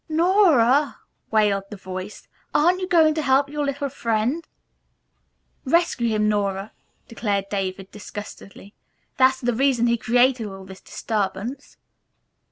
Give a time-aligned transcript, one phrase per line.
[0.09, 0.97] "No r a,"
[1.29, 4.43] wailed the voice, "aren't you going to help your little friend!"
[5.63, 6.71] "Rescue him, Nora,"
[7.07, 8.73] declared David disgustedly.
[9.17, 11.77] "That's the reason he created all this disturbance."